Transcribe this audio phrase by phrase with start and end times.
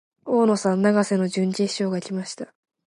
[0.25, 2.55] 大野さん、永瀬の準決勝が来ました。